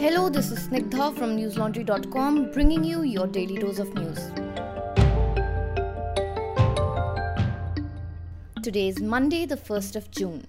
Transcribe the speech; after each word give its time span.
Hello, 0.00 0.30
this 0.30 0.50
is 0.50 0.66
Snigdha 0.66 1.14
from 1.14 1.36
newslaundry.com 1.36 2.52
bringing 2.52 2.82
you 2.82 3.02
your 3.02 3.26
daily 3.26 3.58
dose 3.58 3.78
of 3.78 3.92
news. 3.92 4.32
Today 8.62 8.88
is 8.88 9.02
Monday, 9.02 9.44
the 9.44 9.58
1st 9.58 9.96
of 9.96 10.10
June. 10.10 10.46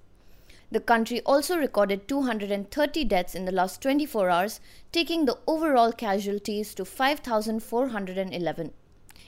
The 0.72 0.80
country 0.80 1.22
also 1.22 1.58
recorded 1.58 2.08
230 2.08 3.04
deaths 3.06 3.36
in 3.36 3.46
the 3.46 3.52
last 3.52 3.82
24 3.82 4.30
hours, 4.30 4.60
taking 4.92 5.26
the 5.26 5.38
overall 5.46 5.92
casualties 5.92 6.73
to 6.73 6.84
5,411. 6.84 8.73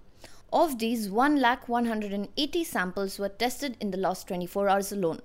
Of 0.51 0.79
these, 0.79 1.09
1,180 1.09 2.63
samples 2.65 3.17
were 3.17 3.29
tested 3.29 3.77
in 3.79 3.91
the 3.91 3.97
last 3.97 4.27
24 4.27 4.67
hours 4.67 4.91
alone. 4.91 5.21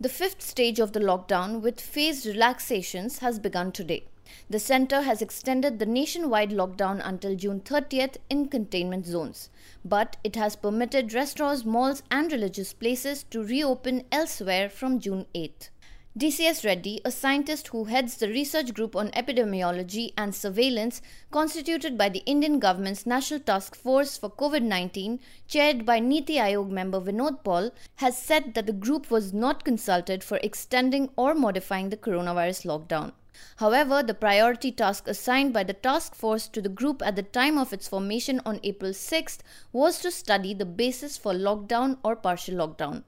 The 0.00 0.08
fifth 0.08 0.40
stage 0.40 0.78
of 0.78 0.92
the 0.92 1.00
lockdown 1.00 1.60
with 1.60 1.78
phased 1.78 2.24
relaxations 2.24 3.18
has 3.18 3.38
begun 3.38 3.72
today. 3.72 4.04
The 4.48 4.58
center 4.58 5.02
has 5.02 5.22
extended 5.22 5.78
the 5.78 5.86
nationwide 5.86 6.50
lockdown 6.50 7.00
until 7.04 7.36
June 7.36 7.60
30th 7.60 8.16
in 8.30 8.48
containment 8.48 9.06
zones, 9.06 9.50
but 9.84 10.16
it 10.24 10.36
has 10.36 10.56
permitted 10.56 11.14
restaurants, 11.14 11.64
malls, 11.64 12.02
and 12.10 12.30
religious 12.30 12.72
places 12.72 13.24
to 13.30 13.42
reopen 13.42 14.04
elsewhere 14.12 14.68
from 14.68 15.00
June 15.00 15.26
8th. 15.34 15.70
DCS 16.18 16.62
Reddy, 16.62 17.00
a 17.06 17.10
scientist 17.10 17.68
who 17.68 17.84
heads 17.84 18.18
the 18.18 18.28
research 18.28 18.74
group 18.74 18.94
on 18.94 19.08
epidemiology 19.12 20.12
and 20.18 20.34
surveillance 20.34 21.00
constituted 21.30 21.96
by 21.96 22.10
the 22.10 22.22
Indian 22.26 22.58
government's 22.58 23.06
National 23.06 23.40
Task 23.40 23.74
Force 23.74 24.18
for 24.18 24.28
COVID 24.28 24.60
19, 24.60 25.20
chaired 25.48 25.86
by 25.86 26.00
Niti 26.00 26.34
Aayog 26.34 26.68
member 26.68 27.00
Vinod 27.00 27.42
Paul, 27.42 27.70
has 27.94 28.18
said 28.18 28.52
that 28.52 28.66
the 28.66 28.74
group 28.74 29.10
was 29.10 29.32
not 29.32 29.64
consulted 29.64 30.22
for 30.22 30.38
extending 30.42 31.08
or 31.16 31.34
modifying 31.34 31.88
the 31.88 31.96
coronavirus 31.96 32.66
lockdown. 32.66 33.12
However, 33.56 34.02
the 34.02 34.14
priority 34.14 34.72
task 34.72 35.08
assigned 35.08 35.52
by 35.52 35.64
the 35.64 35.72
task 35.72 36.14
force 36.14 36.48
to 36.48 36.60
the 36.60 36.68
group 36.68 37.02
at 37.02 37.16
the 37.16 37.22
time 37.22 37.56
of 37.56 37.72
its 37.72 37.88
formation 37.88 38.40
on 38.44 38.60
April 38.62 38.92
6th 38.92 39.38
was 39.72 40.00
to 40.00 40.10
study 40.10 40.54
the 40.54 40.66
basis 40.66 41.16
for 41.16 41.32
lockdown 41.32 41.98
or 42.02 42.16
partial 42.16 42.56
lockdown. 42.56 43.04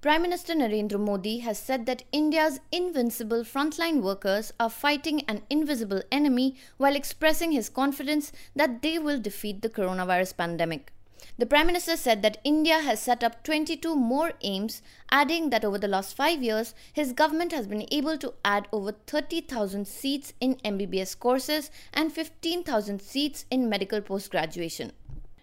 Prime 0.00 0.22
Minister 0.22 0.54
Narendra 0.54 0.98
Modi 0.98 1.38
has 1.38 1.58
said 1.58 1.86
that 1.86 2.02
India's 2.10 2.58
invincible 2.72 3.44
frontline 3.44 4.02
workers 4.02 4.52
are 4.58 4.68
fighting 4.68 5.20
an 5.28 5.42
invisible 5.48 6.02
enemy 6.10 6.56
while 6.76 6.96
expressing 6.96 7.52
his 7.52 7.68
confidence 7.68 8.32
that 8.56 8.82
they 8.82 8.98
will 8.98 9.20
defeat 9.20 9.62
the 9.62 9.70
coronavirus 9.70 10.36
pandemic. 10.36 10.92
The 11.38 11.46
Prime 11.46 11.66
Minister 11.66 11.96
said 11.96 12.22
that 12.22 12.40
India 12.44 12.80
has 12.80 13.00
set 13.00 13.22
up 13.22 13.42
22 13.44 13.94
more 13.94 14.32
AIIMS, 14.44 14.82
adding 15.10 15.50
that 15.50 15.64
over 15.64 15.78
the 15.78 15.88
last 15.88 16.16
five 16.16 16.42
years, 16.42 16.74
his 16.92 17.12
government 17.12 17.52
has 17.52 17.66
been 17.66 17.86
able 17.90 18.18
to 18.18 18.34
add 18.44 18.68
over 18.72 18.92
30,000 19.06 19.86
seats 19.86 20.32
in 20.40 20.56
MBBS 20.56 21.18
courses 21.18 21.70
and 21.92 22.12
15,000 22.12 23.00
seats 23.00 23.46
in 23.50 23.68
medical 23.68 24.00
post 24.00 24.30
graduation. 24.30 24.92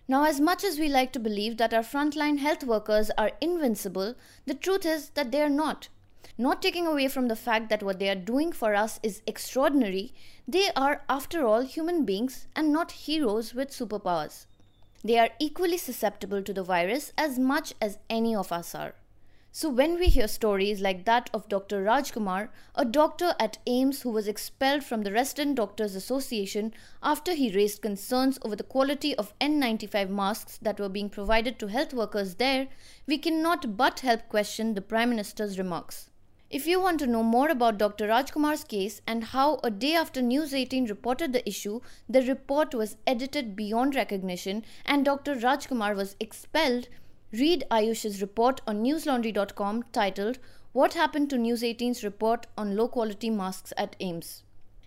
Now, 0.08 0.26
as 0.26 0.42
much 0.42 0.64
as 0.64 0.80
we 0.80 0.90
like 0.90 1.12
to 1.14 1.20
believe 1.20 1.58
that 1.58 1.74
our 1.74 1.84
frontline 1.84 2.40
health 2.40 2.64
workers 2.64 3.12
are 3.18 3.32
invincible, 3.40 4.16
the 4.46 4.56
truth 4.56 4.86
is 4.86 5.10
that 5.10 5.32
they 5.32 5.42
are 5.42 5.50
not. 5.50 5.90
Not 6.38 6.62
taking 6.62 6.88
away 6.88 7.08
from 7.10 7.28
the 7.28 7.36
fact 7.36 7.70
that 7.70 7.84
what 7.84 8.00
they 8.00 8.10
are 8.10 8.16
doing 8.16 8.52
for 8.52 8.74
us 8.74 9.00
is 9.04 9.22
extraordinary, 9.28 10.14
they 10.48 10.72
are, 10.76 11.04
after 11.08 11.46
all, 11.46 11.62
human 11.62 12.06
beings 12.06 12.48
and 12.56 12.74
not 12.74 12.92
heroes 12.92 13.54
with 13.54 13.70
superpowers. 13.70 14.46
They 15.04 15.18
are 15.18 15.30
equally 15.40 15.78
susceptible 15.78 16.44
to 16.44 16.54
the 16.54 16.64
virus 16.64 17.14
as 17.18 17.40
much 17.40 17.74
as 17.82 18.00
any 18.10 18.36
of 18.36 18.52
us 18.52 18.76
are. 18.76 18.96
So, 19.52 19.70
when 19.70 19.98
we 19.98 20.08
hear 20.08 20.28
stories 20.28 20.80
like 20.80 21.06
that 21.06 21.30
of 21.34 21.50
Dr. 21.50 21.84
Rajkumar, 21.84 22.50
a 22.76 22.86
doctor 22.86 23.34
at 23.40 23.58
AIIMS 23.66 24.02
who 24.02 24.12
was 24.12 24.28
expelled 24.28 24.84
from 24.84 25.02
the 25.02 25.12
Resident 25.12 25.56
Doctors 25.56 25.96
Association 25.96 26.74
after 27.02 27.34
he 27.34 27.56
raised 27.56 27.82
concerns 27.82 28.38
over 28.44 28.56
the 28.56 28.64
quality 28.64 29.16
of 29.16 29.34
N95 29.40 30.10
masks 30.10 30.60
that 30.62 30.80
were 30.80 30.90
being 30.90 31.10
provided 31.10 31.58
to 31.60 31.68
health 31.68 31.94
workers 31.94 32.36
there, 32.36 32.68
we 33.08 33.18
cannot 33.18 33.76
but 33.76 34.02
help 34.02 34.30
question 34.30 34.76
the 34.76 34.82
Prime 34.82 35.10
Minister's 35.10 35.58
remarks. 35.58 36.10
If 36.50 36.66
you 36.66 36.82
want 36.82 36.98
to 37.02 37.06
know 37.06 37.22
more 37.22 37.50
about 37.50 37.78
Dr. 37.78 38.08
Rajkumar's 38.08 38.64
case 38.64 39.02
and 39.06 39.24
how 39.24 39.60
a 39.64 39.70
day 39.70 39.94
after 39.94 40.20
News 40.20 40.52
18 40.52 40.86
reported 40.86 41.32
the 41.32 41.48
issue, 41.48 41.80
the 42.10 42.24
report 42.24 42.74
was 42.74 42.98
edited 43.06 43.56
beyond 43.56 43.94
recognition 43.94 44.66
and 44.84 45.06
Dr. 45.06 45.36
Rajkumar 45.36 45.96
was 45.96 46.16
expelled, 46.20 46.88
Read 47.32 47.66
Ayush's 47.70 48.20
report 48.20 48.62
on 48.66 48.82
newslaundry.com 48.84 49.84
titled 49.92 50.40
What 50.72 50.96
Happened 50.96 51.30
to 51.30 51.38
News 51.38 51.62
18's 51.62 52.04
Report 52.04 52.48
on 52.58 52.76
Low 52.76 52.88
Quality 52.88 53.30
Masks 53.30 53.72
at 53.78 53.96
AIIMS. 54.00 54.42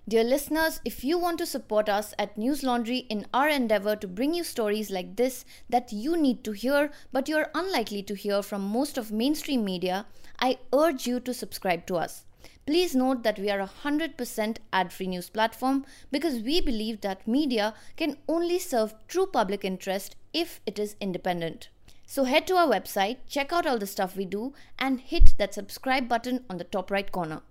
Dear 0.08 0.24
listeners, 0.24 0.80
if 0.84 1.04
you 1.04 1.16
want 1.16 1.38
to 1.38 1.46
support 1.46 1.88
us 1.88 2.12
at 2.18 2.36
News 2.36 2.64
Laundry 2.64 3.06
in 3.08 3.24
our 3.32 3.48
endeavor 3.48 3.94
to 3.94 4.08
bring 4.08 4.34
you 4.34 4.42
stories 4.42 4.90
like 4.90 5.14
this 5.14 5.44
that 5.70 5.92
you 5.92 6.16
need 6.16 6.42
to 6.42 6.50
hear 6.50 6.90
but 7.12 7.28
you're 7.28 7.52
unlikely 7.54 8.02
to 8.02 8.16
hear 8.16 8.42
from 8.42 8.62
most 8.62 8.98
of 8.98 9.12
mainstream 9.12 9.64
media, 9.64 10.06
I 10.40 10.58
urge 10.74 11.06
you 11.06 11.20
to 11.20 11.32
subscribe 11.32 11.86
to 11.86 11.98
us. 11.98 12.24
Please 12.66 12.96
note 12.96 13.22
that 13.22 13.38
we 13.38 13.48
are 13.48 13.60
a 13.60 13.70
100% 13.84 14.56
ad 14.72 14.92
free 14.92 15.06
news 15.06 15.30
platform 15.30 15.86
because 16.10 16.42
we 16.42 16.60
believe 16.60 17.00
that 17.02 17.28
media 17.28 17.72
can 17.96 18.18
only 18.28 18.58
serve 18.58 18.94
true 19.06 19.26
public 19.26 19.64
interest 19.64 20.16
if 20.32 20.60
it 20.66 20.80
is 20.80 20.96
independent. 21.00 21.68
So 22.06 22.24
head 22.24 22.48
to 22.48 22.56
our 22.56 22.66
website, 22.66 23.18
check 23.28 23.52
out 23.52 23.68
all 23.68 23.78
the 23.78 23.86
stuff 23.86 24.16
we 24.16 24.24
do, 24.24 24.52
and 24.80 25.00
hit 25.00 25.34
that 25.38 25.54
subscribe 25.54 26.08
button 26.08 26.44
on 26.50 26.58
the 26.58 26.64
top 26.64 26.90
right 26.90 27.10
corner. 27.12 27.42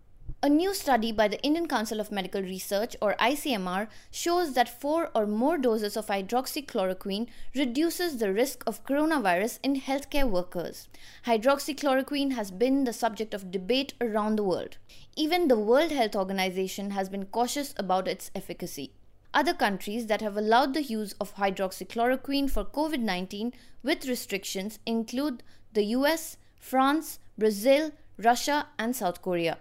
A 0.43 0.49
new 0.49 0.73
study 0.73 1.11
by 1.11 1.27
the 1.27 1.39
Indian 1.43 1.67
Council 1.67 1.99
of 1.99 2.11
Medical 2.11 2.41
Research 2.41 2.95
or 2.99 3.13
ICMR 3.19 3.87
shows 4.09 4.53
that 4.53 4.81
4 4.81 5.11
or 5.13 5.27
more 5.27 5.55
doses 5.55 5.95
of 5.95 6.07
hydroxychloroquine 6.07 7.27
reduces 7.53 8.17
the 8.17 8.33
risk 8.33 8.63
of 8.65 8.83
coronavirus 8.83 9.59
in 9.61 9.79
healthcare 9.79 10.27
workers. 10.27 10.89
Hydroxychloroquine 11.27 12.31
has 12.31 12.49
been 12.49 12.85
the 12.85 12.91
subject 12.91 13.35
of 13.35 13.51
debate 13.51 13.93
around 14.01 14.35
the 14.35 14.43
world. 14.43 14.77
Even 15.15 15.47
the 15.47 15.59
World 15.59 15.91
Health 15.91 16.15
Organization 16.15 16.89
has 16.89 17.07
been 17.07 17.27
cautious 17.27 17.75
about 17.77 18.07
its 18.07 18.31
efficacy. 18.33 18.93
Other 19.35 19.53
countries 19.53 20.07
that 20.07 20.21
have 20.21 20.37
allowed 20.37 20.73
the 20.73 20.81
use 20.81 21.13
of 21.21 21.35
hydroxychloroquine 21.35 22.49
for 22.49 22.65
COVID 22.65 22.99
19 22.99 23.53
with 23.83 24.07
restrictions 24.07 24.79
include 24.87 25.43
the 25.73 25.83
US, 25.97 26.37
France, 26.59 27.19
Brazil, 27.37 27.91
Russia, 28.17 28.69
and 28.79 28.95
South 28.95 29.21
Korea. 29.21 29.59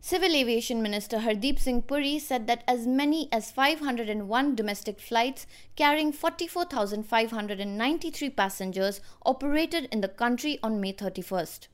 Civil 0.00 0.36
Aviation 0.36 0.80
Minister 0.80 1.18
Hardeep 1.18 1.58
Singh 1.58 1.82
Puri 1.82 2.20
said 2.20 2.46
that 2.46 2.62
as 2.68 2.86
many 2.86 3.28
as 3.32 3.50
501 3.50 4.54
domestic 4.54 5.00
flights 5.00 5.44
carrying 5.74 6.12
44,593 6.12 8.30
passengers 8.30 9.00
operated 9.26 9.88
in 9.90 10.00
the 10.00 10.06
country 10.06 10.60
on 10.62 10.80
May 10.80 10.92
31st. 10.92 11.66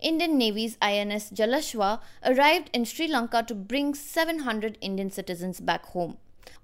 Indian 0.00 0.36
Navy's 0.36 0.76
INS 0.82 1.30
Jalashwa 1.30 2.00
arrived 2.24 2.68
in 2.72 2.84
Sri 2.84 3.06
Lanka 3.06 3.44
to 3.44 3.54
bring 3.54 3.94
700 3.94 4.76
Indian 4.80 5.10
citizens 5.10 5.60
back 5.60 5.86
home. 5.86 6.18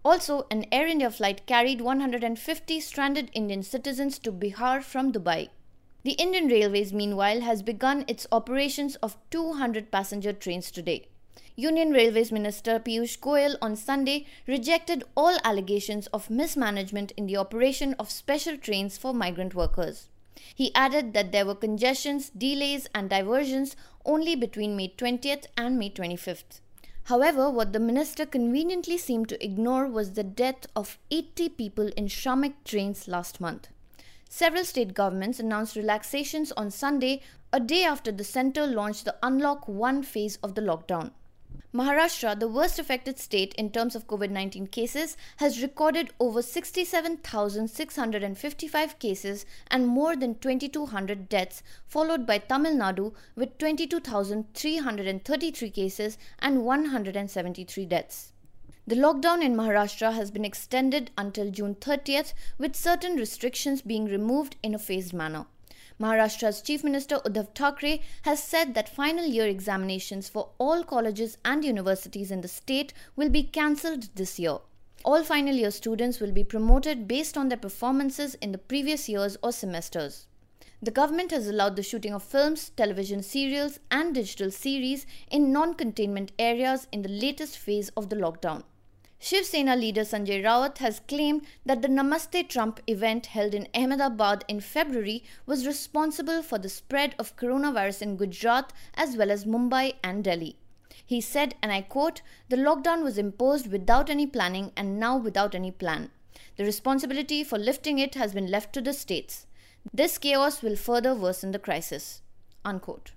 Also, 0.04 0.48
an 0.50 0.66
Air 0.72 0.88
India 0.88 1.12
flight 1.12 1.46
carried 1.46 1.80
150 1.80 2.80
stranded 2.80 3.30
Indian 3.32 3.62
citizens 3.62 4.18
to 4.18 4.32
Bihar 4.32 4.82
from 4.82 5.12
Dubai. 5.12 5.50
The 6.02 6.12
Indian 6.12 6.48
Railways, 6.48 6.92
meanwhile, 6.92 7.40
has 7.40 7.62
begun 7.62 8.04
its 8.06 8.26
operations 8.30 8.96
of 8.96 9.16
200 9.30 9.90
passenger 9.90 10.34
trains 10.34 10.70
today. 10.70 11.08
Union 11.56 11.92
Railways 11.92 12.32
Minister 12.32 12.80
Piyush 12.80 13.20
Goyal 13.20 13.54
on 13.62 13.76
Sunday 13.76 14.26
rejected 14.48 15.04
all 15.16 15.38
allegations 15.44 16.08
of 16.08 16.28
mismanagement 16.28 17.12
in 17.16 17.26
the 17.26 17.36
operation 17.36 17.94
of 17.96 18.10
special 18.10 18.56
trains 18.58 18.98
for 18.98 19.14
migrant 19.14 19.54
workers. 19.54 20.08
He 20.52 20.74
added 20.74 21.12
that 21.14 21.30
there 21.30 21.46
were 21.46 21.54
congestions, 21.54 22.28
delays, 22.30 22.88
and 22.92 23.08
diversions 23.08 23.76
only 24.04 24.34
between 24.34 24.76
May 24.76 24.88
20th 24.98 25.44
and 25.56 25.78
May 25.78 25.90
25th. 25.90 26.60
However, 27.04 27.48
what 27.48 27.72
the 27.72 27.78
minister 27.78 28.26
conveniently 28.26 28.98
seemed 28.98 29.28
to 29.28 29.44
ignore 29.44 29.86
was 29.86 30.14
the 30.14 30.24
death 30.24 30.66
of 30.74 30.98
80 31.12 31.50
people 31.50 31.86
in 31.96 32.08
Shramik 32.08 32.54
trains 32.64 33.06
last 33.06 33.40
month. 33.40 33.68
Several 34.28 34.64
state 34.64 34.92
governments 34.92 35.38
announced 35.38 35.76
relaxations 35.76 36.50
on 36.56 36.72
Sunday, 36.72 37.22
a 37.52 37.60
day 37.60 37.84
after 37.84 38.10
the 38.10 38.24
centre 38.24 38.66
launched 38.66 39.04
the 39.04 39.14
Unlock 39.22 39.68
1 39.68 40.02
phase 40.02 40.36
of 40.42 40.56
the 40.56 40.60
lockdown. 40.60 41.12
Maharashtra, 41.74 42.38
the 42.38 42.46
worst 42.46 42.78
affected 42.78 43.18
state 43.18 43.52
in 43.54 43.68
terms 43.68 43.96
of 43.96 44.06
COVID 44.06 44.30
19 44.30 44.68
cases, 44.68 45.16
has 45.38 45.60
recorded 45.60 46.10
over 46.20 46.40
67,655 46.40 48.98
cases 49.00 49.44
and 49.66 49.88
more 49.88 50.14
than 50.14 50.36
2,200 50.36 51.28
deaths, 51.28 51.64
followed 51.88 52.28
by 52.28 52.38
Tamil 52.38 52.76
Nadu 52.76 53.12
with 53.34 53.58
22,333 53.58 55.70
cases 55.70 56.16
and 56.38 56.64
173 56.64 57.86
deaths. 57.86 58.32
The 58.86 58.94
lockdown 58.94 59.42
in 59.42 59.56
Maharashtra 59.56 60.12
has 60.12 60.30
been 60.30 60.44
extended 60.44 61.10
until 61.18 61.50
June 61.50 61.74
30th, 61.74 62.34
with 62.56 62.76
certain 62.76 63.16
restrictions 63.16 63.82
being 63.82 64.04
removed 64.04 64.54
in 64.62 64.76
a 64.76 64.78
phased 64.78 65.12
manner. 65.12 65.46
Maharashtra's 66.00 66.60
Chief 66.60 66.82
Minister 66.82 67.18
Uddhav 67.18 67.54
Thackeray 67.54 68.02
has 68.22 68.42
said 68.42 68.74
that 68.74 68.88
final 68.88 69.24
year 69.24 69.46
examinations 69.46 70.28
for 70.28 70.50
all 70.58 70.82
colleges 70.82 71.38
and 71.44 71.64
universities 71.64 72.32
in 72.32 72.40
the 72.40 72.48
state 72.48 72.92
will 73.14 73.28
be 73.28 73.44
cancelled 73.44 74.08
this 74.16 74.38
year. 74.38 74.58
All 75.04 75.22
final 75.22 75.54
year 75.54 75.70
students 75.70 76.18
will 76.18 76.32
be 76.32 76.42
promoted 76.42 77.06
based 77.06 77.36
on 77.36 77.48
their 77.48 77.58
performances 77.58 78.34
in 78.36 78.50
the 78.50 78.58
previous 78.58 79.08
years 79.08 79.36
or 79.40 79.52
semesters. 79.52 80.26
The 80.82 80.90
government 80.90 81.30
has 81.30 81.46
allowed 81.46 81.76
the 81.76 81.82
shooting 81.82 82.12
of 82.12 82.24
films, 82.24 82.70
television 82.70 83.22
serials, 83.22 83.78
and 83.90 84.14
digital 84.14 84.50
series 84.50 85.06
in 85.30 85.52
non 85.52 85.74
containment 85.74 86.32
areas 86.40 86.88
in 86.90 87.02
the 87.02 87.08
latest 87.08 87.56
phase 87.56 87.90
of 87.90 88.08
the 88.08 88.16
lockdown. 88.16 88.64
Shiv 89.24 89.46
Sena 89.46 89.74
leader 89.74 90.02
Sanjay 90.02 90.44
Raut 90.44 90.76
has 90.80 91.00
claimed 91.08 91.46
that 91.64 91.80
the 91.80 91.88
Namaste 91.88 92.46
Trump 92.46 92.78
event 92.86 93.24
held 93.24 93.54
in 93.54 93.68
Ahmedabad 93.74 94.44
in 94.48 94.60
February 94.60 95.24
was 95.46 95.66
responsible 95.66 96.42
for 96.42 96.58
the 96.58 96.68
spread 96.68 97.14
of 97.18 97.34
coronavirus 97.34 98.02
in 98.02 98.16
Gujarat 98.18 98.74
as 98.92 99.16
well 99.16 99.30
as 99.30 99.46
Mumbai 99.46 99.94
and 100.04 100.22
Delhi. 100.22 100.58
He 101.06 101.22
said, 101.22 101.54
and 101.62 101.72
I 101.72 101.80
quote, 101.80 102.20
the 102.50 102.56
lockdown 102.56 103.02
was 103.02 103.16
imposed 103.16 103.72
without 103.72 104.10
any 104.10 104.26
planning 104.26 104.72
and 104.76 105.00
now 105.00 105.16
without 105.16 105.54
any 105.54 105.70
plan. 105.70 106.10
The 106.58 106.64
responsibility 106.64 107.42
for 107.42 107.56
lifting 107.56 107.98
it 107.98 108.16
has 108.16 108.34
been 108.34 108.50
left 108.50 108.74
to 108.74 108.82
the 108.82 108.92
states. 108.92 109.46
This 109.90 110.18
chaos 110.18 110.60
will 110.60 110.76
further 110.76 111.14
worsen 111.14 111.52
the 111.52 111.58
crisis. 111.58 112.20
Unquote. 112.62 113.12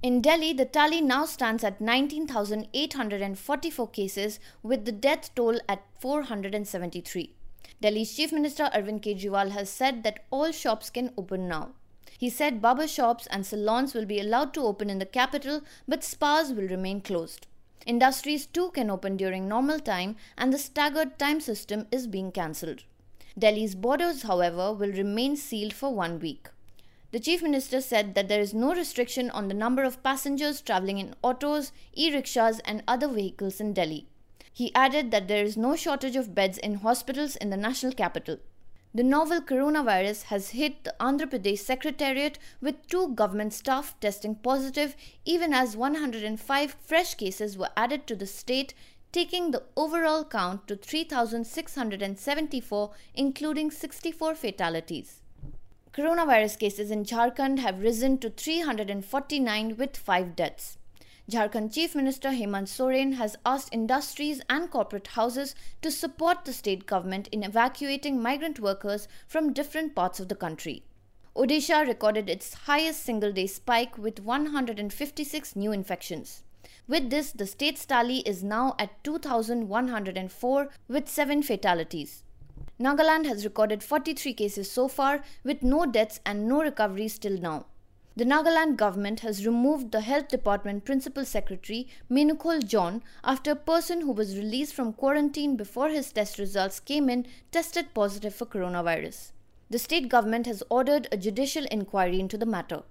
In 0.00 0.22
Delhi, 0.22 0.52
the 0.52 0.64
tally 0.64 1.00
now 1.00 1.24
stands 1.24 1.64
at 1.64 1.80
19,844 1.80 3.88
cases, 3.88 4.38
with 4.62 4.84
the 4.84 4.92
death 4.92 5.34
toll 5.34 5.58
at 5.68 5.82
473. 5.98 7.34
Delhi's 7.80 8.14
Chief 8.14 8.32
Minister 8.32 8.70
Arvind 8.72 9.02
Kejriwal 9.02 9.50
has 9.50 9.68
said 9.68 10.04
that 10.04 10.24
all 10.30 10.52
shops 10.52 10.88
can 10.88 11.12
open 11.18 11.48
now. 11.48 11.70
He 12.16 12.30
said 12.30 12.62
barber 12.62 12.86
shops 12.86 13.26
and 13.26 13.44
salons 13.44 13.92
will 13.92 14.04
be 14.04 14.20
allowed 14.20 14.54
to 14.54 14.62
open 14.62 14.88
in 14.88 15.00
the 15.00 15.06
capital, 15.06 15.62
but 15.88 16.04
spas 16.04 16.52
will 16.52 16.68
remain 16.68 17.00
closed. 17.00 17.48
Industries 17.84 18.46
too 18.46 18.70
can 18.70 18.90
open 18.90 19.16
during 19.16 19.48
normal 19.48 19.80
time, 19.80 20.14
and 20.36 20.52
the 20.52 20.58
staggered 20.58 21.18
time 21.18 21.40
system 21.40 21.88
is 21.90 22.06
being 22.06 22.30
cancelled. 22.30 22.84
Delhi's 23.36 23.74
borders, 23.74 24.22
however, 24.22 24.72
will 24.72 24.92
remain 24.92 25.36
sealed 25.36 25.72
for 25.72 25.92
one 25.92 26.20
week. 26.20 26.50
The 27.10 27.20
Chief 27.20 27.42
Minister 27.42 27.80
said 27.80 28.14
that 28.14 28.28
there 28.28 28.40
is 28.40 28.52
no 28.52 28.74
restriction 28.74 29.30
on 29.30 29.48
the 29.48 29.54
number 29.54 29.82
of 29.82 30.02
passengers 30.02 30.60
travelling 30.60 30.98
in 30.98 31.14
autos, 31.22 31.72
e 31.94 32.12
rickshaws, 32.12 32.58
and 32.66 32.82
other 32.86 33.08
vehicles 33.08 33.60
in 33.60 33.72
Delhi. 33.72 34.06
He 34.52 34.74
added 34.74 35.10
that 35.10 35.26
there 35.26 35.42
is 35.42 35.56
no 35.56 35.74
shortage 35.74 36.16
of 36.16 36.34
beds 36.34 36.58
in 36.58 36.74
hospitals 36.74 37.34
in 37.36 37.48
the 37.48 37.56
national 37.56 37.92
capital. 37.92 38.36
The 38.92 39.02
novel 39.02 39.40
coronavirus 39.40 40.24
has 40.24 40.50
hit 40.50 40.84
the 40.84 40.94
Andhra 41.00 41.30
Pradesh 41.30 41.60
Secretariat 41.60 42.38
with 42.60 42.86
two 42.88 43.14
government 43.14 43.54
staff 43.54 43.98
testing 44.00 44.34
positive, 44.34 44.94
even 45.24 45.54
as 45.54 45.78
105 45.78 46.76
fresh 46.82 47.14
cases 47.14 47.56
were 47.56 47.70
added 47.74 48.06
to 48.06 48.16
the 48.16 48.26
state, 48.26 48.74
taking 49.12 49.50
the 49.50 49.62
overall 49.76 50.26
count 50.26 50.68
to 50.68 50.76
3,674, 50.76 52.90
including 53.14 53.70
64 53.70 54.34
fatalities. 54.34 55.22
Coronavirus 55.92 56.58
cases 56.58 56.90
in 56.90 57.04
Jharkhand 57.04 57.60
have 57.60 57.82
risen 57.82 58.18
to 58.18 58.30
349 58.30 59.76
with 59.76 59.96
5 59.96 60.36
deaths. 60.36 60.78
Jharkhand 61.30 61.72
Chief 61.74 61.94
Minister 61.94 62.30
Hemant 62.30 62.68
Soren 62.68 63.12
has 63.12 63.36
asked 63.44 63.72
industries 63.72 64.40
and 64.48 64.70
corporate 64.70 65.08
houses 65.08 65.54
to 65.82 65.90
support 65.90 66.44
the 66.44 66.52
state 66.52 66.86
government 66.86 67.28
in 67.28 67.42
evacuating 67.42 68.20
migrant 68.20 68.60
workers 68.60 69.08
from 69.26 69.52
different 69.52 69.94
parts 69.94 70.20
of 70.20 70.28
the 70.28 70.34
country. 70.34 70.84
Odisha 71.34 71.86
recorded 71.86 72.28
its 72.28 72.54
highest 72.54 73.02
single 73.02 73.32
day 73.32 73.46
spike 73.46 73.96
with 73.96 74.20
156 74.20 75.56
new 75.56 75.72
infections. 75.72 76.42
With 76.86 77.10
this, 77.10 77.32
the 77.32 77.46
state's 77.46 77.84
tally 77.86 78.18
is 78.20 78.42
now 78.42 78.74
at 78.78 79.02
2,104 79.04 80.68
with 80.88 81.08
7 81.08 81.42
fatalities. 81.42 82.24
Nagaland 82.80 83.26
has 83.26 83.44
recorded 83.44 83.82
43 83.82 84.34
cases 84.34 84.70
so 84.70 84.86
far, 84.86 85.24
with 85.42 85.64
no 85.64 85.84
deaths 85.84 86.20
and 86.24 86.46
no 86.46 86.62
recoveries 86.62 87.18
till 87.18 87.36
now. 87.36 87.66
The 88.14 88.24
Nagaland 88.24 88.76
government 88.76 89.20
has 89.20 89.44
removed 89.44 89.90
the 89.90 90.00
Health 90.00 90.28
Department 90.28 90.84
Principal 90.84 91.24
Secretary 91.24 91.88
Menukhol 92.08 92.64
John 92.64 93.02
after 93.24 93.50
a 93.50 93.56
person 93.56 94.02
who 94.02 94.12
was 94.12 94.36
released 94.36 94.74
from 94.74 94.92
quarantine 94.92 95.56
before 95.56 95.88
his 95.88 96.12
test 96.12 96.38
results 96.38 96.78
came 96.78 97.08
in 97.08 97.26
tested 97.50 97.94
positive 97.94 98.34
for 98.34 98.46
coronavirus. 98.46 99.32
The 99.70 99.78
state 99.78 100.08
government 100.08 100.46
has 100.46 100.62
ordered 100.70 101.08
a 101.10 101.16
judicial 101.16 101.64
inquiry 101.72 102.20
into 102.20 102.38
the 102.38 102.46
matter. 102.46 102.82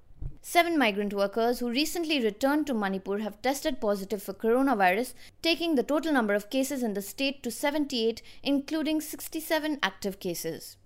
Seven 0.41 0.77
migrant 0.77 1.13
workers 1.13 1.59
who 1.59 1.69
recently 1.69 2.23
returned 2.23 2.67
to 2.67 2.73
Manipur 2.73 3.19
have 3.19 3.41
tested 3.41 3.81
positive 3.81 4.23
for 4.23 4.33
coronavirus, 4.33 5.13
taking 5.41 5.75
the 5.75 5.83
total 5.83 6.13
number 6.13 6.33
of 6.33 6.49
cases 6.49 6.83
in 6.83 6.93
the 6.93 7.01
state 7.01 7.43
to 7.43 7.51
78, 7.51 8.21
including 8.43 9.01
67 9.01 9.79
active 9.83 10.19
cases. 10.19 10.77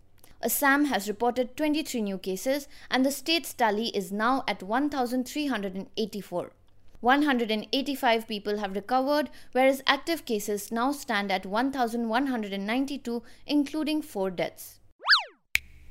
Assam 0.43 0.85
has 0.85 1.07
reported 1.07 1.55
23 1.55 2.01
new 2.01 2.17
cases, 2.17 2.67
and 2.89 3.05
the 3.05 3.11
state's 3.11 3.53
tally 3.53 3.89
is 3.89 4.11
now 4.11 4.43
at 4.47 4.63
1,384. 4.63 6.51
185 7.01 8.27
people 8.27 8.57
have 8.57 8.75
recovered, 8.75 9.29
whereas 9.51 9.83
active 9.85 10.25
cases 10.25 10.71
now 10.71 10.91
stand 10.91 11.31
at 11.31 11.45
1,192, 11.45 13.23
including 13.45 14.01
4 14.01 14.31
deaths. 14.31 14.79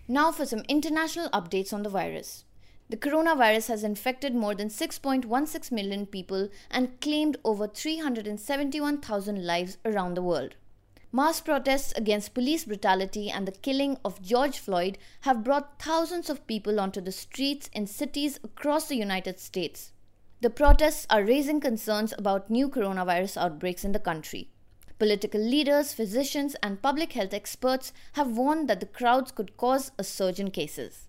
Now 0.09 0.33
for 0.33 0.47
some 0.47 0.65
international 0.69 1.29
updates 1.31 1.73
on 1.73 1.85
the 1.85 1.89
virus. 1.89 2.45
The 2.91 2.97
coronavirus 2.97 3.69
has 3.69 3.85
infected 3.85 4.35
more 4.35 4.53
than 4.57 4.69
6.16 4.69 5.71
million 5.71 6.07
people 6.07 6.49
and 6.73 7.01
claimed 7.01 7.37
over 7.45 7.69
371,000 7.69 9.47
lives 9.47 9.79
around 9.85 10.15
the 10.15 10.23
world. 10.23 10.57
Mass 11.13 11.41
protests 11.41 11.93
against 11.93 12.35
police 12.35 12.65
brutality 12.65 13.31
and 13.31 13.47
the 13.47 13.53
killing 13.53 13.97
of 14.05 14.21
George 14.23 14.59
Floyd 14.59 14.99
have 15.21 15.45
brought 15.45 15.81
thousands 15.81 16.29
of 16.29 16.49
people 16.49 16.81
onto 16.81 17.01
the 17.01 17.13
streets 17.13 17.71
in 17.73 17.87
cities 17.87 18.41
across 18.43 18.89
the 18.89 18.97
United 18.97 19.39
States. 19.39 19.93
The 20.41 20.51
protests 20.51 21.07
are 21.11 21.23
raising 21.23 21.61
concerns 21.61 22.13
about 22.19 22.51
new 22.51 22.69
coronavirus 22.69 23.37
outbreaks 23.37 23.85
in 23.85 23.93
the 23.93 24.01
country. 24.01 24.49
Political 24.99 25.43
leaders, 25.43 25.93
physicians, 25.93 26.57
and 26.61 26.83
public 26.83 27.13
health 27.13 27.35
experts 27.35 27.93
have 28.15 28.37
warned 28.37 28.69
that 28.69 28.81
the 28.81 28.87
crowds 28.87 29.31
could 29.31 29.57
cause 29.57 29.93
a 29.97 30.03
surge 30.03 30.41
in 30.41 30.51
cases. 30.51 31.07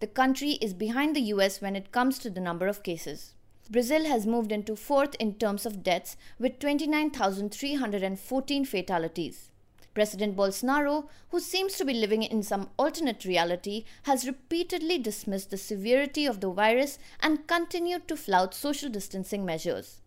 The 0.02 0.08
country 0.08 0.52
is 0.52 0.74
behind 0.74 1.16
the 1.16 1.32
US 1.34 1.62
when 1.62 1.78
it 1.78 1.94
comes 1.94 2.20
to 2.20 2.30
the 2.30 2.42
number 2.42 2.68
of 2.68 2.84
cases. 2.84 3.36
Brazil 3.70 4.04
has 4.06 4.28
moved 4.28 4.52
into 4.52 4.76
fourth 4.76 5.16
in 5.20 5.36
terms 5.36 5.66
of 5.66 5.82
deaths 5.82 6.18
with 6.38 6.60
29,314 6.60 8.66
fatalities. 8.66 9.50
President 9.94 10.36
Bolsonaro, 10.36 11.08
who 11.30 11.40
seems 11.40 11.76
to 11.76 11.86
be 11.86 11.94
living 11.94 12.24
in 12.24 12.44
some 12.44 12.70
alternate 12.78 13.26
reality, 13.26 13.86
has 14.04 14.28
repeatedly 14.28 14.98
dismissed 14.98 15.50
the 15.50 15.58
severity 15.58 16.26
of 16.26 16.40
the 16.40 16.52
virus 16.52 17.00
and 17.22 17.48
continued 17.48 18.08
to 18.08 18.16
flout 18.16 18.54
social 18.54 18.90
distancing 18.90 19.46
measures. 19.46 20.02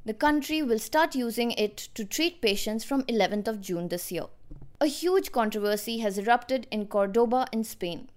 The 0.06 0.14
country 0.14 0.62
will 0.62 0.80
start 0.80 1.16
using 1.16 1.52
it 1.52 1.78
to 1.96 2.04
treat 2.04 2.42
patients 2.42 2.84
from 2.84 3.04
11th 3.04 3.48
of 3.48 3.62
June 3.62 3.88
this 3.88 4.12
year. 4.12 4.26
A 4.82 4.88
huge 4.88 5.32
controversy 5.32 6.00
has 6.00 6.18
erupted 6.18 6.68
in 6.70 6.88
Cordoba 6.88 7.48
in 7.54 7.64
Spain. 7.64 8.10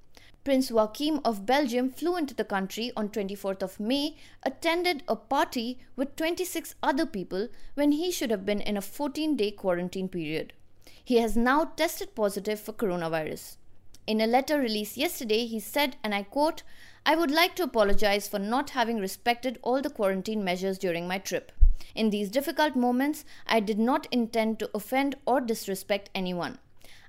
Prince 0.43 0.69
Joachim 0.71 1.21
of 1.25 1.47
Belgium 1.47 1.91
flew 1.91 2.17
into 2.17 2.35
the 2.35 2.45
country 2.45 2.91
on 2.97 3.11
24th 3.11 3.63
of 3.63 3.79
May, 3.79 4.17
attended 4.43 5.05
a 5.07 5.15
party 5.15 5.79
with 5.95 6.17
26 6.17 6.75
other 6.83 7.07
people 7.07 7.47
when 7.75 7.93
he 7.93 8.11
should 8.11 8.33
have 8.33 8.45
been 8.45 8.61
in 8.61 8.77
a 8.77 8.81
14-day 8.81 9.53
quarantine 9.53 10.09
period. 10.09 10.55
He 11.05 11.19
has 11.19 11.37
now 11.37 11.67
tested 11.77 12.17
positive 12.17 12.59
for 12.59 12.73
coronavirus. 12.73 13.59
In 14.09 14.21
a 14.21 14.27
letter 14.27 14.59
released 14.59 14.97
yesterday, 14.97 15.47
he 15.47 15.61
said, 15.61 15.95
and 16.03 16.13
I 16.13 16.25
quote, 16.25 16.65
I 17.05 17.15
would 17.15 17.31
like 17.31 17.55
to 17.57 17.63
apologize 17.63 18.27
for 18.27 18.41
not 18.41 18.71
having 18.71 18.99
respected 18.99 19.61
all 19.63 19.81
the 19.81 19.91
quarantine 19.91 20.43
measures 20.43 20.79
during 20.79 21.07
my 21.07 21.19
trip. 21.19 21.53
In 21.97 22.11
these 22.11 22.29
difficult 22.29 22.77
moments, 22.77 23.25
I 23.47 23.61
did 23.61 23.79
not 23.79 24.07
intend 24.11 24.59
to 24.59 24.69
offend 24.75 25.17
or 25.25 25.41
disrespect 25.41 26.11
anyone. 26.15 26.59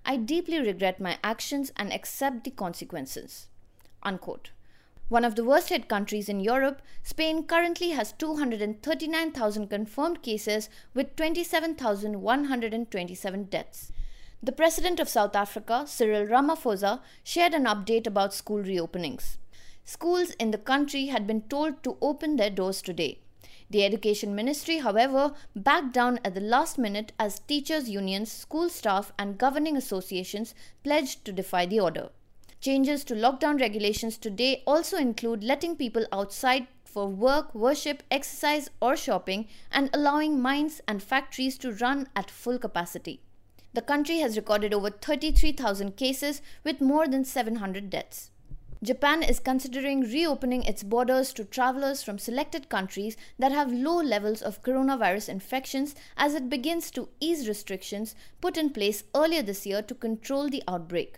I 0.05 0.15
deeply 0.15 0.61
regret 0.61 1.01
my 1.01 1.17
actions 1.21 1.73
and 1.75 1.91
accept 1.91 2.45
the 2.45 2.51
consequences. 2.51 3.47
Unquote. 4.01 4.51
One 5.09 5.25
of 5.25 5.35
the 5.35 5.43
worst 5.43 5.67
hit 5.67 5.89
countries 5.89 6.29
in 6.29 6.39
Europe, 6.39 6.81
Spain 7.03 7.43
currently 7.43 7.89
has 7.89 8.13
239,000 8.13 9.67
confirmed 9.67 10.21
cases 10.21 10.69
with 10.93 11.17
27,127 11.17 13.43
deaths. 13.43 13.91
The 14.41 14.53
president 14.53 15.01
of 15.01 15.09
South 15.09 15.35
Africa, 15.35 15.83
Cyril 15.85 16.27
Ramaphosa, 16.27 17.01
shared 17.25 17.53
an 17.53 17.65
update 17.65 18.07
about 18.07 18.33
school 18.33 18.63
reopenings. 18.63 19.35
Schools 19.83 20.29
in 20.39 20.51
the 20.51 20.57
country 20.57 21.07
had 21.07 21.27
been 21.27 21.41
told 21.41 21.83
to 21.83 21.97
open 22.01 22.37
their 22.37 22.49
doors 22.49 22.81
today. 22.81 23.19
The 23.69 23.83
Education 23.83 24.33
Ministry, 24.33 24.77
however, 24.77 25.33
backed 25.55 25.91
down 25.93 26.19
at 26.23 26.33
the 26.33 26.41
last 26.41 26.77
minute 26.77 27.11
as 27.19 27.39
teachers' 27.39 27.89
unions, 27.89 28.31
school 28.31 28.69
staff, 28.69 29.11
and 29.19 29.37
governing 29.37 29.75
associations 29.75 30.55
pledged 30.83 31.25
to 31.25 31.33
defy 31.33 31.65
the 31.65 31.81
order. 31.81 32.09
Changes 32.61 33.03
to 33.03 33.13
lockdown 33.13 33.59
regulations 33.59 34.17
today 34.17 34.63
also 34.65 34.97
include 34.97 35.43
letting 35.43 35.75
people 35.75 36.05
outside 36.11 36.67
for 36.85 37.07
work, 37.07 37.53
worship, 37.53 38.03
exercise, 38.09 38.69
or 38.81 38.95
shopping, 38.95 39.47
and 39.71 39.89
allowing 39.93 40.41
mines 40.41 40.81
and 40.87 41.03
factories 41.03 41.57
to 41.57 41.73
run 41.73 42.07
at 42.15 42.31
full 42.31 42.57
capacity. 42.57 43.21
The 43.73 43.81
country 43.81 44.19
has 44.19 44.37
recorded 44.37 44.73
over 44.73 44.89
33,000 44.89 45.97
cases 45.97 46.41
with 46.63 46.81
more 46.81 47.07
than 47.07 47.25
700 47.25 47.89
deaths. 47.89 48.31
Japan 48.83 49.23
is 49.23 49.39
considering 49.39 50.01
reopening 50.01 50.61
its 50.61 50.83
borders 50.83 51.33
to 51.33 51.43
travelers 51.43 52.03
from 52.03 52.19
selected 52.19 52.69
countries 52.69 53.17
that 53.39 53.51
have 53.51 53.73
low 53.73 53.95
levels 53.95 54.43
of 54.43 54.61
coronavirus 54.61 55.29
infections 55.29 55.95
as 56.15 56.35
it 56.35 56.47
begins 56.47 56.91
to 56.91 57.09
ease 57.19 57.47
restrictions 57.47 58.13
put 58.39 58.55
in 58.55 58.69
place 58.69 59.03
earlier 59.15 59.41
this 59.41 59.65
year 59.65 59.81
to 59.81 59.95
control 59.95 60.47
the 60.47 60.61
outbreak. 60.67 61.17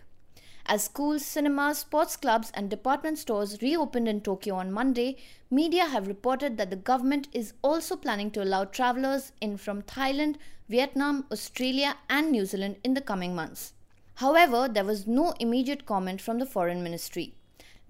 As 0.64 0.84
schools, 0.84 1.22
cinemas, 1.22 1.78
sports 1.78 2.16
clubs, 2.16 2.50
and 2.54 2.70
department 2.70 3.18
stores 3.18 3.60
reopened 3.60 4.08
in 4.08 4.22
Tokyo 4.22 4.54
on 4.54 4.72
Monday, 4.72 5.18
media 5.50 5.84
have 5.84 6.06
reported 6.06 6.56
that 6.56 6.70
the 6.70 6.76
government 6.76 7.28
is 7.32 7.52
also 7.60 7.94
planning 7.94 8.30
to 8.30 8.42
allow 8.42 8.64
travelers 8.64 9.32
in 9.42 9.58
from 9.58 9.82
Thailand, 9.82 10.36
Vietnam, 10.70 11.26
Australia, 11.30 11.96
and 12.08 12.30
New 12.30 12.46
Zealand 12.46 12.76
in 12.84 12.94
the 12.94 13.00
coming 13.02 13.34
months. 13.34 13.74
However, 14.14 14.66
there 14.66 14.84
was 14.84 15.06
no 15.06 15.34
immediate 15.40 15.84
comment 15.84 16.22
from 16.22 16.38
the 16.38 16.46
foreign 16.46 16.82
ministry. 16.82 17.34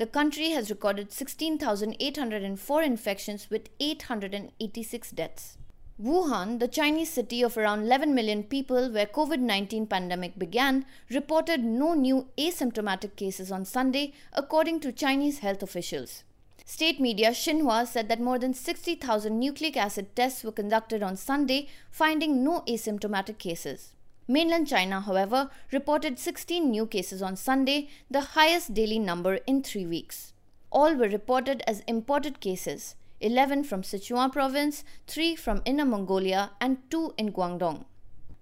The 0.00 0.06
country 0.06 0.48
has 0.52 0.70
recorded 0.70 1.12
16,804 1.12 2.82
infections 2.82 3.50
with 3.50 3.68
886 3.78 5.10
deaths. 5.10 5.58
Wuhan, 6.02 6.58
the 6.58 6.68
Chinese 6.68 7.10
city 7.10 7.42
of 7.42 7.58
around 7.58 7.82
11 7.82 8.14
million 8.14 8.44
people 8.44 8.90
where 8.90 9.04
COVID-19 9.04 9.90
pandemic 9.90 10.38
began, 10.38 10.86
reported 11.10 11.62
no 11.62 11.92
new 11.92 12.28
asymptomatic 12.38 13.14
cases 13.14 13.52
on 13.52 13.66
Sunday 13.66 14.14
according 14.32 14.80
to 14.80 14.90
Chinese 14.90 15.40
health 15.40 15.62
officials. 15.62 16.24
State 16.64 16.98
media 16.98 17.32
Xinhua 17.32 17.86
said 17.86 18.08
that 18.08 18.22
more 18.22 18.38
than 18.38 18.54
60,000 18.54 19.38
nucleic 19.38 19.76
acid 19.76 20.16
tests 20.16 20.42
were 20.42 20.50
conducted 20.50 21.02
on 21.02 21.14
Sunday, 21.14 21.68
finding 21.90 22.42
no 22.42 22.62
asymptomatic 22.66 23.36
cases. 23.36 23.92
Mainland 24.30 24.68
China, 24.68 25.00
however, 25.00 25.50
reported 25.72 26.16
16 26.16 26.70
new 26.70 26.86
cases 26.86 27.20
on 27.20 27.34
Sunday, 27.34 27.88
the 28.08 28.20
highest 28.38 28.72
daily 28.72 29.00
number 29.00 29.40
in 29.44 29.60
three 29.60 29.86
weeks. 29.86 30.34
All 30.70 30.94
were 30.94 31.08
reported 31.08 31.64
as 31.66 31.80
imported 31.88 32.38
cases 32.38 32.94
11 33.20 33.64
from 33.64 33.82
Sichuan 33.82 34.30
province, 34.30 34.84
3 35.08 35.34
from 35.34 35.62
Inner 35.64 35.84
Mongolia, 35.84 36.52
and 36.60 36.78
2 36.90 37.14
in 37.18 37.32
Guangdong. 37.32 37.86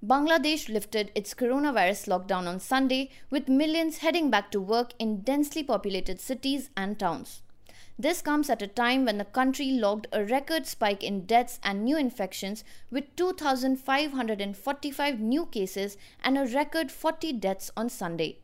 Bangladesh 0.04 0.68
lifted 0.68 1.10
its 1.14 1.32
coronavirus 1.32 2.06
lockdown 2.06 2.46
on 2.46 2.60
Sunday, 2.60 3.08
with 3.30 3.48
millions 3.48 3.98
heading 3.98 4.28
back 4.28 4.50
to 4.50 4.60
work 4.60 4.92
in 4.98 5.22
densely 5.22 5.62
populated 5.62 6.20
cities 6.20 6.68
and 6.76 6.98
towns. 6.98 7.40
This 8.00 8.22
comes 8.22 8.48
at 8.48 8.62
a 8.62 8.68
time 8.68 9.06
when 9.06 9.18
the 9.18 9.24
country 9.24 9.72
logged 9.72 10.06
a 10.12 10.24
record 10.24 10.68
spike 10.68 11.02
in 11.02 11.26
deaths 11.26 11.58
and 11.64 11.82
new 11.82 11.96
infections 11.96 12.62
with 12.92 13.16
2,545 13.16 15.18
new 15.18 15.46
cases 15.46 15.96
and 16.22 16.38
a 16.38 16.46
record 16.46 16.92
40 16.92 17.32
deaths 17.32 17.72
on 17.76 17.88
Sunday. 17.88 18.38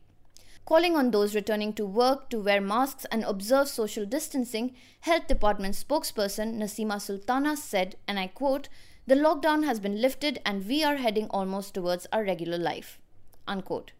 Calling 0.65 0.97
on 0.97 1.11
those 1.11 1.35
returning 1.35 1.71
to 1.71 1.85
work 1.85 2.29
to 2.31 2.41
wear 2.41 2.59
masks 2.59 3.05
and 3.09 3.23
observe 3.23 3.69
social 3.69 4.05
distancing, 4.05 4.75
Health 4.99 5.27
Department 5.27 5.75
spokesperson 5.75 6.57
Nasima 6.57 6.99
Sultana 6.99 7.55
said, 7.55 7.95
and 8.09 8.19
I 8.19 8.27
quote, 8.27 8.67
The 9.07 9.15
lockdown 9.15 9.63
has 9.63 9.79
been 9.79 10.01
lifted 10.01 10.41
and 10.45 10.67
we 10.67 10.83
are 10.83 10.97
heading 10.97 11.29
almost 11.29 11.73
towards 11.73 12.07
our 12.11 12.25
regular 12.25 12.57
life. 12.57 12.99
Unquote. 13.47 13.93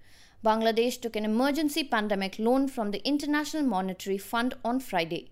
Bangladesh 0.44 1.00
took 1.00 1.16
an 1.16 1.24
emergency 1.24 1.86
pandemic 1.86 2.40
loan 2.40 2.68
from 2.68 2.92
the 2.92 3.02
International 3.08 3.64
Monetary 3.64 4.18
Fund 4.18 4.56
on 4.66 4.82
Friday. 4.82 5.32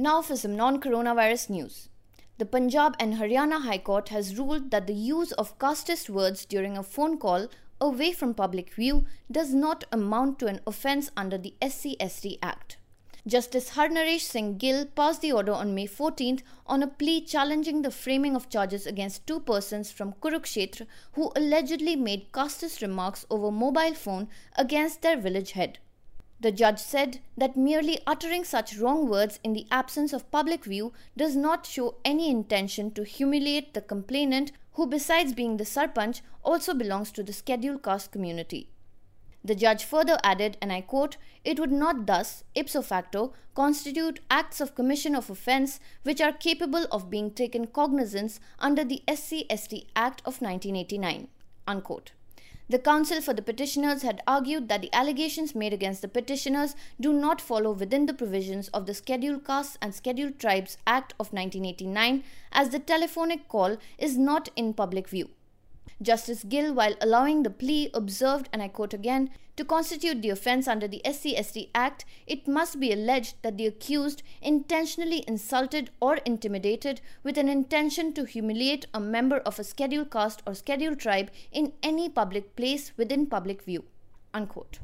Now 0.00 0.22
for 0.22 0.36
some 0.36 0.54
non-coronavirus 0.54 1.50
news. 1.50 1.88
The 2.38 2.46
Punjab 2.46 2.94
and 3.00 3.14
Haryana 3.14 3.62
High 3.62 3.78
Court 3.78 4.10
has 4.10 4.38
ruled 4.38 4.70
that 4.70 4.86
the 4.86 4.94
use 4.94 5.32
of 5.32 5.58
casteist 5.58 6.08
words 6.08 6.44
during 6.44 6.78
a 6.78 6.84
phone 6.84 7.18
call 7.18 7.48
away 7.80 8.12
from 8.12 8.32
public 8.32 8.72
view 8.72 9.06
does 9.28 9.52
not 9.52 9.82
amount 9.90 10.38
to 10.38 10.46
an 10.46 10.60
offence 10.68 11.10
under 11.16 11.36
the 11.36 11.54
SC/ST 11.60 12.38
Act. 12.40 12.76
Justice 13.26 13.70
Harnaresh 13.70 14.20
Singh 14.20 14.56
Gill 14.56 14.86
passed 14.86 15.20
the 15.20 15.32
order 15.32 15.52
on 15.52 15.74
May 15.74 15.88
14th 15.88 16.42
on 16.64 16.84
a 16.84 16.86
plea 16.86 17.20
challenging 17.20 17.82
the 17.82 17.90
framing 17.90 18.36
of 18.36 18.48
charges 18.48 18.86
against 18.86 19.26
two 19.26 19.40
persons 19.40 19.90
from 19.90 20.12
Kurukshetra 20.22 20.86
who 21.14 21.32
allegedly 21.34 21.96
made 21.96 22.30
casteist 22.30 22.82
remarks 22.82 23.26
over 23.30 23.50
mobile 23.50 23.94
phone 23.94 24.28
against 24.56 25.02
their 25.02 25.16
village 25.16 25.50
head. 25.52 25.80
The 26.40 26.52
judge 26.52 26.78
said 26.78 27.18
that 27.36 27.56
merely 27.56 27.98
uttering 28.06 28.44
such 28.44 28.76
wrong 28.78 29.08
words 29.08 29.40
in 29.42 29.54
the 29.54 29.66
absence 29.72 30.12
of 30.12 30.30
public 30.30 30.64
view 30.64 30.92
does 31.16 31.34
not 31.34 31.66
show 31.66 31.96
any 32.04 32.30
intention 32.30 32.92
to 32.92 33.02
humiliate 33.02 33.74
the 33.74 33.80
complainant, 33.80 34.52
who, 34.74 34.86
besides 34.86 35.32
being 35.32 35.56
the 35.56 35.64
sarpanch, 35.64 36.20
also 36.44 36.74
belongs 36.74 37.10
to 37.12 37.24
the 37.24 37.32
scheduled 37.32 37.82
caste 37.82 38.12
community. 38.12 38.70
The 39.44 39.56
judge 39.56 39.84
further 39.84 40.18
added, 40.22 40.56
and 40.60 40.72
I 40.72 40.80
quote, 40.80 41.16
it 41.44 41.58
would 41.58 41.72
not 41.72 42.06
thus, 42.06 42.44
ipso 42.54 42.82
facto, 42.82 43.32
constitute 43.54 44.20
acts 44.30 44.60
of 44.60 44.74
commission 44.74 45.16
of 45.16 45.30
offence 45.30 45.80
which 46.02 46.20
are 46.20 46.32
capable 46.32 46.86
of 46.92 47.10
being 47.10 47.30
taken 47.32 47.66
cognizance 47.66 48.38
under 48.58 48.84
the 48.84 49.02
SC 49.12 49.44
ST 49.50 49.88
Act 49.96 50.20
of 50.20 50.40
1989. 50.40 51.28
Unquote. 51.66 52.12
The 52.70 52.78
counsel 52.78 53.22
for 53.22 53.32
the 53.32 53.40
petitioners 53.40 54.02
had 54.02 54.22
argued 54.26 54.68
that 54.68 54.82
the 54.82 54.94
allegations 54.94 55.54
made 55.54 55.72
against 55.72 56.02
the 56.02 56.08
petitioners 56.08 56.74
do 57.00 57.14
not 57.14 57.40
follow 57.40 57.72
within 57.72 58.04
the 58.04 58.12
provisions 58.12 58.68
of 58.68 58.84
the 58.84 58.92
Scheduled 58.92 59.46
Castes 59.46 59.78
and 59.80 59.94
Scheduled 59.94 60.38
Tribes 60.38 60.76
Act 60.86 61.14
of 61.18 61.32
1989 61.32 62.22
as 62.52 62.68
the 62.68 62.78
telephonic 62.78 63.48
call 63.48 63.78
is 63.96 64.18
not 64.18 64.50
in 64.54 64.74
public 64.74 65.08
view. 65.08 65.30
Justice 66.02 66.44
Gill, 66.44 66.74
while 66.74 66.94
allowing 67.00 67.42
the 67.42 67.50
plea, 67.50 67.90
observed, 67.94 68.50
and 68.52 68.62
I 68.62 68.68
quote 68.68 68.92
again, 68.92 69.30
to 69.58 69.64
constitute 69.64 70.22
the 70.22 70.30
offence 70.30 70.68
under 70.68 70.86
the 70.86 71.02
SC 71.04 71.30
ST 71.36 71.68
Act, 71.74 72.04
it 72.28 72.46
must 72.46 72.78
be 72.78 72.92
alleged 72.92 73.34
that 73.42 73.58
the 73.58 73.66
accused 73.66 74.22
intentionally 74.40 75.24
insulted 75.26 75.90
or 76.00 76.18
intimidated 76.18 77.00
with 77.24 77.36
an 77.36 77.48
intention 77.48 78.12
to 78.12 78.24
humiliate 78.24 78.86
a 78.94 79.00
member 79.00 79.38
of 79.38 79.58
a 79.58 79.64
scheduled 79.64 80.12
caste 80.12 80.42
or 80.46 80.54
scheduled 80.54 81.00
tribe 81.00 81.32
in 81.50 81.72
any 81.82 82.08
public 82.08 82.54
place 82.54 82.92
within 82.96 83.26
public 83.26 83.62
view. 83.62 83.82
Unquote. 84.32 84.78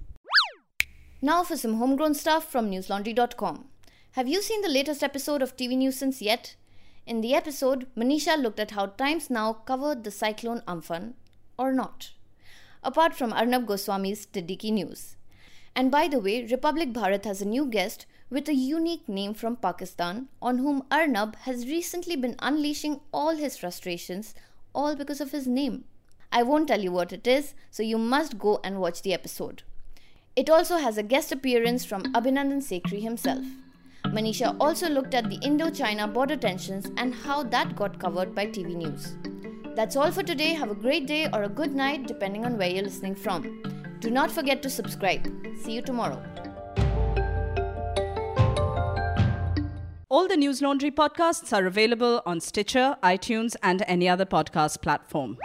Now 1.22 1.44
for 1.44 1.56
some 1.56 1.74
homegrown 1.74 2.14
stuff 2.14 2.50
from 2.50 2.68
newslaundry.com. 2.68 3.66
Have 4.12 4.26
you 4.26 4.42
seen 4.42 4.60
the 4.62 4.68
latest 4.68 5.04
episode 5.04 5.40
of 5.40 5.56
TV 5.56 5.78
Newsance 5.78 6.20
yet? 6.20 6.56
In 7.06 7.20
the 7.20 7.34
episode, 7.34 7.86
Manisha 7.96 8.36
looked 8.36 8.58
at 8.58 8.72
how 8.72 8.86
Times 8.86 9.30
Now 9.30 9.52
covered 9.52 10.02
the 10.02 10.10
cyclone 10.10 10.62
Amphan, 10.66 11.14
or 11.56 11.72
not, 11.72 12.10
apart 12.84 13.14
from 13.14 13.32
Arnab 13.32 13.66
Goswami's 13.66 14.26
Tidiki 14.26 14.72
News. 14.72 15.16
And 15.74 15.90
by 15.90 16.06
the 16.06 16.20
way, 16.20 16.46
Republic 16.46 16.92
Bharat 16.92 17.24
has 17.24 17.42
a 17.42 17.46
new 17.46 17.66
guest 17.66 18.06
with 18.30 18.48
a 18.48 18.54
unique 18.54 19.08
name 19.08 19.34
from 19.34 19.56
Pakistan 19.56 20.28
on 20.40 20.58
whom 20.58 20.84
Arnab 20.90 21.36
has 21.40 21.66
recently 21.66 22.16
been 22.16 22.36
unleashing 22.38 23.00
all 23.12 23.36
his 23.36 23.56
frustrations, 23.56 24.34
all 24.74 24.94
because 24.94 25.20
of 25.20 25.32
his 25.32 25.46
name. 25.46 25.84
I 26.30 26.42
won't 26.42 26.68
tell 26.68 26.80
you 26.80 26.92
what 26.92 27.12
it 27.12 27.26
is, 27.26 27.54
so 27.70 27.82
you 27.82 27.98
must 27.98 28.38
go 28.38 28.60
and 28.62 28.80
watch 28.80 29.02
the 29.02 29.14
episode. 29.14 29.62
It 30.36 30.50
also 30.50 30.78
has 30.78 30.98
a 30.98 31.02
guest 31.02 31.32
appearance 31.32 31.84
from 31.84 32.12
Abhinandan 32.12 32.62
Sekhri 32.62 33.00
himself. 33.00 33.44
Manisha 34.06 34.56
also 34.60 34.88
looked 34.88 35.14
at 35.14 35.30
the 35.30 35.36
Indo 35.36 35.70
China 35.70 36.06
border 36.06 36.36
tensions 36.36 36.90
and 36.96 37.14
how 37.14 37.42
that 37.44 37.74
got 37.76 37.98
covered 37.98 38.34
by 38.34 38.46
TV 38.46 38.74
News. 38.74 39.14
That's 39.74 39.96
all 39.96 40.12
for 40.12 40.22
today. 40.22 40.54
Have 40.54 40.70
a 40.70 40.74
great 40.74 41.06
day 41.06 41.28
or 41.32 41.42
a 41.42 41.48
good 41.48 41.74
night, 41.74 42.06
depending 42.06 42.44
on 42.44 42.56
where 42.56 42.68
you're 42.68 42.84
listening 42.84 43.16
from. 43.16 43.62
Do 44.00 44.10
not 44.10 44.30
forget 44.30 44.62
to 44.62 44.70
subscribe. 44.70 45.26
See 45.62 45.72
you 45.72 45.82
tomorrow. 45.82 46.22
All 50.08 50.28
the 50.28 50.36
News 50.36 50.62
Laundry 50.62 50.92
podcasts 50.92 51.52
are 51.52 51.66
available 51.66 52.22
on 52.24 52.40
Stitcher, 52.40 52.96
iTunes, 53.02 53.56
and 53.64 53.82
any 53.88 54.08
other 54.08 54.24
podcast 54.24 54.80
platform. 54.80 55.38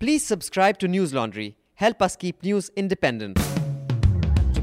Please 0.00 0.26
subscribe 0.26 0.78
to 0.78 0.88
News 0.88 1.14
Laundry. 1.14 1.56
Help 1.74 2.02
us 2.02 2.16
keep 2.16 2.42
news 2.42 2.70
independent. 2.74 3.38